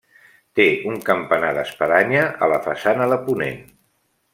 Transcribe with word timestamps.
Té 0.59 0.65
un 0.93 0.97
campanar 1.09 1.53
d'espadanya 1.59 2.27
a 2.47 2.51
la 2.57 2.61
façana 2.67 3.11
de 3.15 3.25
ponent. 3.31 3.65